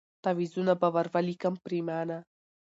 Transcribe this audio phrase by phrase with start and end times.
[0.23, 2.17] تعویذونه به ور ولیکم پرېمانه